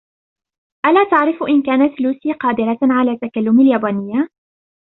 ألا 0.85 1.03
تعرف 1.09 1.43
إن 1.43 1.61
كانت 1.63 2.01
لوسي 2.01 2.33
قادرة 2.33 2.79
على 2.81 3.17
تكلم 3.17 3.59
اليابانية؟ 3.61 4.27